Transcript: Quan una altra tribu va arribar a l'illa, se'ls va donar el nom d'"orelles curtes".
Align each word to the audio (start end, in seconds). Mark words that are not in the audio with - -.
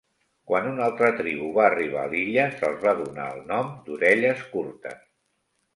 Quan 0.51 0.69
una 0.69 0.83
altra 0.85 1.09
tribu 1.19 1.51
va 1.57 1.65
arribar 1.67 2.07
a 2.07 2.11
l'illa, 2.15 2.49
se'ls 2.63 2.83
va 2.89 2.97
donar 3.03 3.31
el 3.35 3.47
nom 3.53 3.73
d'"orelles 3.87 4.45
curtes". 4.57 5.11